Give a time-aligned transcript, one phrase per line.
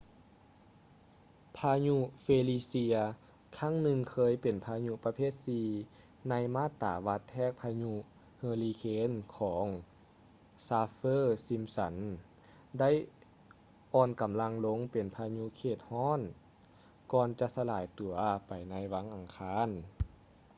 [1.57, 3.05] ພາຍຸ ເຟລີເຊຍ felicia
[3.57, 5.31] ຄັ້ງໜຶ່ງທີ່ເຄີຍເປັນພາຍຸປະເພດ
[5.81, 7.93] 4 ໃນມາດຕາວັດແທກພາຍຸ
[8.37, 9.65] ເຮີຣິເຄນຂອງ
[10.67, 12.89] ຊາຟ໌ເຟີ-ຊິມຊັນ saffir-simpson ໄດ້
[13.93, 16.21] ອ່ອນກຳລັງລົງເປັນພາຍຸເຂດເຂດຮ້ອນ
[17.13, 18.13] ກ່ອນຈະສະລາຍຕົວ
[18.47, 19.69] ໄປໃນວັນອັງຄານ